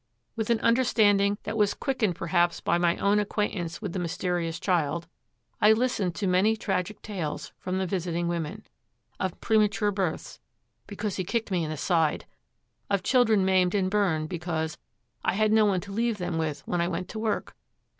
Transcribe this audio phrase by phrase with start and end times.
[0.35, 5.05] With an understanding that was quickened perhaps by my own acquaintance with the mysterious child,
[5.61, 8.63] I listened to many tragic tales from the visiting women:
[9.19, 10.39] of premature births,
[10.87, 12.25] 'because he kicked me in the side';
[12.89, 14.79] of children maimed and burned, because
[15.23, 17.55] 'I had no one to leave them with when I went to work.'